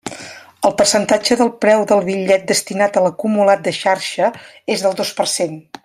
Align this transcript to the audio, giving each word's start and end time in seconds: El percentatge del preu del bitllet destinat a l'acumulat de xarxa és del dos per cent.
El 0.69 0.71
percentatge 0.77 1.37
del 1.41 1.51
preu 1.65 1.83
del 1.91 2.01
bitllet 2.07 2.47
destinat 2.53 2.97
a 2.97 3.05
l'acumulat 3.09 3.63
de 3.69 3.75
xarxa 3.83 4.31
és 4.79 4.87
del 4.87 4.99
dos 5.03 5.15
per 5.21 5.29
cent. 5.39 5.59